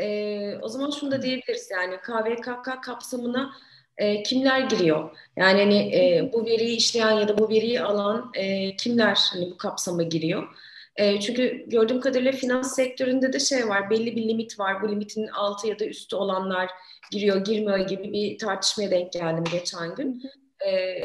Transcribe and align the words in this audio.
e, 0.00 0.58
o 0.62 0.68
zaman 0.68 0.90
şunu 0.90 1.10
da 1.10 1.22
diyebiliriz 1.22 1.70
yani 1.70 1.96
KVKK 1.96 2.84
kapsamına 2.84 3.50
e, 3.96 4.22
kimler 4.22 4.60
giriyor? 4.60 5.18
Yani 5.36 5.60
hani, 5.60 5.96
e, 5.96 6.30
bu 6.32 6.46
veriyi 6.46 6.76
işleyen 6.76 7.10
ya 7.10 7.28
da 7.28 7.38
bu 7.38 7.48
veriyi 7.48 7.80
alan 7.80 8.30
e, 8.34 8.76
kimler 8.76 9.18
hani 9.32 9.50
bu 9.50 9.56
kapsama 9.56 10.02
giriyor? 10.02 10.48
E, 10.96 11.20
çünkü 11.20 11.64
gördüğüm 11.66 12.00
kadarıyla 12.00 12.32
finans 12.32 12.74
sektöründe 12.74 13.32
de 13.32 13.40
şey 13.40 13.68
var, 13.68 13.90
belli 13.90 14.16
bir 14.16 14.28
limit 14.28 14.58
var. 14.58 14.82
Bu 14.82 14.88
limitin 14.88 15.26
altı 15.26 15.68
ya 15.68 15.78
da 15.78 15.84
üstü 15.84 16.16
olanlar 16.16 16.70
giriyor, 17.12 17.44
girmiyor 17.44 17.78
gibi 17.78 18.12
bir 18.12 18.38
tartışmaya 18.38 18.90
denk 18.90 19.12
geldim 19.12 19.44
geçen 19.52 19.94
gün. 19.94 20.22
E, 20.66 21.00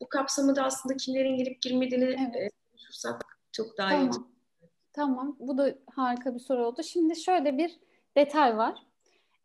bu 0.00 0.08
kapsamada 0.08 0.64
aslında 0.64 0.96
kimlerin 0.96 1.36
girip 1.36 1.62
girmediğini 1.62 2.04
evet. 2.04 2.36
e, 2.36 2.50
konuşursak 2.70 3.22
çok 3.52 3.78
daha 3.78 3.88
tamam. 3.88 4.10
iyi. 4.10 4.34
Tamam, 4.92 5.36
bu 5.38 5.58
da 5.58 5.74
harika 5.96 6.34
bir 6.34 6.40
soru 6.40 6.66
oldu. 6.66 6.82
Şimdi 6.82 7.16
şöyle 7.16 7.58
bir 7.58 7.78
detay 8.16 8.56
var. 8.56 8.78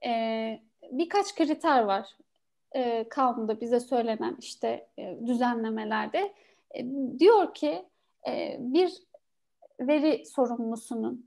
Ee, 0.05 0.59
birkaç 0.91 1.35
kriter 1.35 1.83
var 1.83 2.05
e, 2.75 3.09
kanunda 3.09 3.61
bize 3.61 3.79
söylenen 3.79 4.37
işte 4.39 4.87
e, 4.99 5.17
düzenlemelerde. 5.25 6.33
E, 6.75 6.85
diyor 7.19 7.53
ki 7.53 7.85
e, 8.27 8.57
bir 8.59 8.93
veri 9.79 10.25
sorumlusunun 10.25 11.25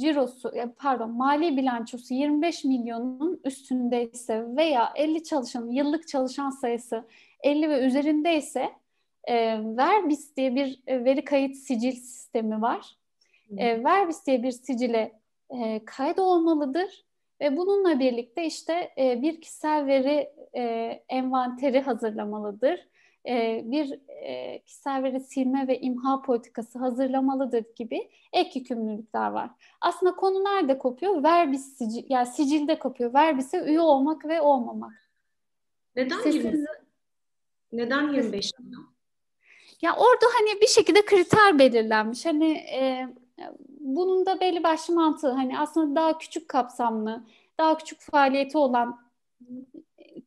cirosu 0.00 0.52
pardon 0.78 1.10
mali 1.10 1.56
bilançosu 1.56 2.14
25 2.14 2.64
milyonun 2.64 3.40
üstündeyse 3.44 4.56
veya 4.56 4.92
50 4.96 5.24
çalışanın 5.24 5.70
yıllık 5.70 6.08
çalışan 6.08 6.50
sayısı 6.50 7.04
50 7.42 7.68
ve 7.68 7.80
üzerindeyse 7.80 8.70
e, 9.24 9.34
Verbis 9.76 10.36
diye 10.36 10.54
bir 10.54 10.80
e, 10.86 11.04
veri 11.04 11.24
kayıt 11.24 11.56
sicil 11.56 11.92
sistemi 11.92 12.62
var. 12.62 12.96
E, 13.56 13.84
Verbis 13.84 14.26
diye 14.26 14.42
bir 14.42 14.50
sicile 14.50 15.19
e, 15.50 15.84
kayıt 15.84 16.18
olmalıdır 16.18 17.04
ve 17.40 17.56
bununla 17.56 18.00
birlikte 18.00 18.46
işte 18.46 18.90
e, 18.98 19.22
bir 19.22 19.40
kişisel 19.40 19.86
veri 19.86 20.30
e, 20.56 20.62
envanteri 21.08 21.80
hazırlamalıdır. 21.80 22.88
E, 23.28 23.62
bir 23.64 24.00
e, 24.08 24.62
kişisel 24.62 25.02
veri 25.02 25.20
silme 25.20 25.68
ve 25.68 25.80
imha 25.80 26.22
politikası 26.22 26.78
hazırlamalıdır 26.78 27.64
gibi 27.76 28.10
ek 28.32 28.58
yükümlülükler 28.58 29.30
var. 29.30 29.50
Aslında 29.80 30.16
konu 30.16 30.44
nerede 30.44 30.78
kopuyor? 30.78 31.22
Verbis 31.22 31.78
sicil, 31.78 32.04
yani 32.08 32.26
sicilde 32.26 32.78
kopuyor. 32.78 33.14
Verbis'e 33.14 33.64
üye 33.64 33.80
olmak 33.80 34.24
ve 34.24 34.40
olmamak. 34.40 34.92
Neden 35.96 36.20
Sesinizi... 36.20 36.46
20? 36.46 36.66
Neden 37.72 38.12
25 38.12 38.50
milyon? 38.58 38.90
Ya 39.82 39.96
orada 39.96 40.26
hani 40.38 40.60
bir 40.60 40.66
şekilde 40.66 41.04
kriter 41.04 41.58
belirlenmiş. 41.58 42.26
Hani 42.26 42.52
e, 42.52 43.08
bunun 43.80 44.26
da 44.26 44.40
belli 44.40 44.62
başlı 44.62 44.94
mantığı 44.94 45.30
hani 45.30 45.58
aslında 45.58 46.00
daha 46.00 46.18
küçük 46.18 46.48
kapsamlı, 46.48 47.24
daha 47.58 47.78
küçük 47.78 48.00
faaliyeti 48.00 48.58
olan 48.58 49.00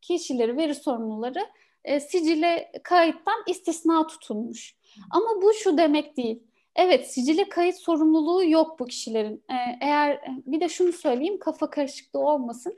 kişileri, 0.02 0.58
veri 0.58 0.76
sorumluları 0.76 1.40
e, 1.84 2.00
sicile 2.00 2.72
kayıttan 2.84 3.44
istisna 3.48 4.08
tutulmuş. 4.08 4.76
Ama 5.12 5.42
bu 5.42 5.54
şu 5.54 5.78
demek 5.78 6.18
değil. 6.18 6.44
Evet 6.76 7.12
sicile 7.12 7.50
kayıt 7.50 7.76
sorumluluğu 7.76 8.50
yok 8.50 8.80
bu 8.80 8.86
kişilerin. 8.86 9.44
E, 9.50 9.56
eğer 9.82 10.22
bir 10.46 10.62
de 10.62 10.70
şunu 10.70 10.94
söyleyeyim 10.94 11.40
kafa 11.40 11.70
karışıklığı 11.70 12.20
olmasın. 12.20 12.78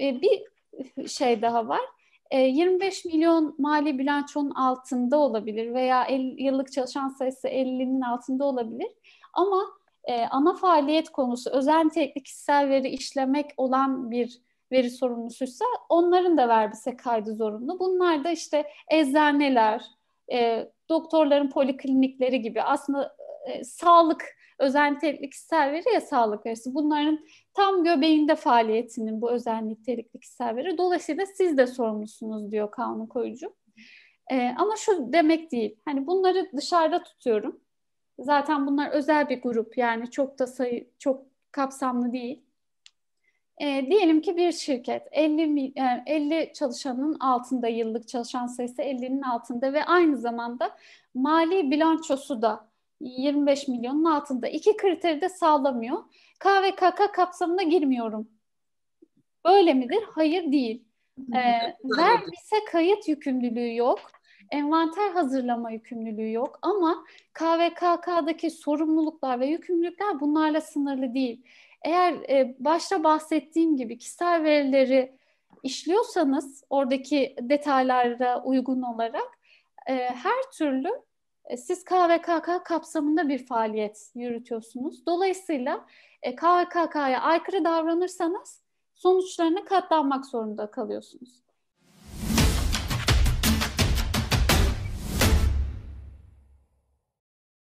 E, 0.00 0.22
bir 0.22 0.42
şey 1.08 1.42
daha 1.42 1.68
var. 1.68 1.80
25 2.32 3.06
e, 3.06 3.08
milyon 3.08 3.54
mali 3.58 3.98
bilançonun 3.98 4.50
altında 4.50 5.18
olabilir 5.18 5.74
veya 5.74 6.04
50, 6.04 6.42
yıllık 6.42 6.72
çalışan 6.72 7.08
sayısı 7.08 7.48
50'nin 7.48 8.00
altında 8.00 8.44
olabilir. 8.44 8.88
Ama 9.32 9.62
e, 10.06 10.26
ana 10.26 10.54
faaliyet 10.54 11.10
konusu 11.10 11.50
özel 11.50 11.84
nitelikli 11.84 12.22
kişisel 12.22 12.68
veri 12.68 12.88
işlemek 12.88 13.50
olan 13.56 14.10
bir 14.10 14.40
veri 14.72 14.90
sorumlusuysa 14.90 15.64
onların 15.88 16.36
da 16.36 16.48
verbise 16.48 16.96
kaydı 16.96 17.34
zorunlu. 17.34 17.78
Bunlar 17.78 18.24
da 18.24 18.30
işte 18.30 18.64
eczaneler, 18.90 19.84
e, 20.32 20.68
doktorların 20.88 21.50
poliklinikleri 21.50 22.42
gibi 22.42 22.62
aslında 22.62 23.16
e, 23.46 23.64
sağlık 23.64 24.36
özel 24.58 24.90
nitelikli 24.90 25.30
kişisel 25.30 25.72
veri 25.72 25.94
ya 25.94 26.00
sağlık 26.00 26.46
verisi. 26.46 26.74
Bunların 26.74 27.18
tam 27.54 27.84
göbeğinde 27.84 28.34
faaliyetinin 28.34 29.20
bu 29.20 29.30
özel 29.30 29.60
nitelikli 29.60 30.20
kişisel 30.20 30.56
veri. 30.56 30.78
Dolayısıyla 30.78 31.26
siz 31.26 31.56
de 31.56 31.66
sorumlusunuz 31.66 32.50
diyor 32.50 32.70
kanun 32.70 33.06
koyucu. 33.06 33.54
E, 34.30 34.54
ama 34.58 34.76
şu 34.76 35.12
demek 35.12 35.52
değil. 35.52 35.76
Hani 35.84 36.06
bunları 36.06 36.50
dışarıda 36.56 37.02
tutuyorum. 37.02 37.60
Zaten 38.18 38.66
bunlar 38.66 38.90
özel 38.90 39.28
bir 39.28 39.42
grup 39.42 39.78
yani 39.78 40.10
çok 40.10 40.38
da 40.38 40.46
sayı 40.46 40.90
çok 40.98 41.26
kapsamlı 41.52 42.12
değil. 42.12 42.42
E, 43.58 43.86
diyelim 43.90 44.20
ki 44.20 44.36
bir 44.36 44.52
şirket 44.52 45.08
50 45.12 45.72
yani 45.76 46.02
50 46.06 46.52
çalışanın 46.54 47.18
altında 47.20 47.68
yıllık 47.68 48.08
çalışan 48.08 48.46
sayısı 48.46 48.82
50'nin 48.82 49.22
altında 49.22 49.72
ve 49.72 49.84
aynı 49.84 50.18
zamanda 50.18 50.76
mali 51.14 51.70
bilançosu 51.70 52.42
da 52.42 52.68
25 53.00 53.68
milyonun 53.68 54.04
altında. 54.04 54.48
iki 54.48 54.76
kriteri 54.76 55.20
de 55.20 55.28
sağlamıyor. 55.28 55.98
KVKK 56.38 57.14
kapsamına 57.14 57.62
girmiyorum. 57.62 58.28
Böyle 59.44 59.74
midir? 59.74 60.02
Hayır 60.14 60.52
değil. 60.52 60.84
Ee, 61.34 61.76
Verbis'e 61.84 62.64
kayıt 62.70 63.08
yükümlülüğü 63.08 63.76
yok 63.76 64.00
envanter 64.50 65.10
hazırlama 65.10 65.70
yükümlülüğü 65.70 66.32
yok 66.32 66.58
ama 66.62 67.04
KVKK'daki 67.32 68.50
sorumluluklar 68.50 69.40
ve 69.40 69.46
yükümlülükler 69.46 70.20
bunlarla 70.20 70.60
sınırlı 70.60 71.14
değil. 71.14 71.42
Eğer 71.84 72.12
e, 72.12 72.56
başta 72.58 73.04
bahsettiğim 73.04 73.76
gibi 73.76 73.98
kişisel 73.98 74.44
verileri 74.44 75.16
işliyorsanız 75.62 76.64
oradaki 76.70 77.36
detaylara 77.40 78.42
uygun 78.42 78.82
olarak 78.82 79.38
e, 79.86 79.94
her 79.94 80.42
türlü 80.58 80.88
e, 81.44 81.56
siz 81.56 81.84
KVKK 81.84 82.64
kapsamında 82.64 83.28
bir 83.28 83.46
faaliyet 83.46 84.10
yürütüyorsunuz. 84.14 85.06
Dolayısıyla 85.06 85.86
e, 86.22 86.34
KVKK'ya 86.36 87.20
aykırı 87.20 87.64
davranırsanız 87.64 88.62
sonuçlarına 88.94 89.64
katlanmak 89.64 90.26
zorunda 90.26 90.70
kalıyorsunuz. 90.70 91.42